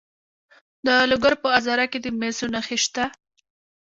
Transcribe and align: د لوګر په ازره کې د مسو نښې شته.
د 0.85 0.87
لوګر 1.09 1.33
په 1.41 1.47
ازره 1.57 1.85
کې 1.91 1.99
د 2.01 2.07
مسو 2.19 2.45
نښې 2.53 2.77
شته. 2.83 3.03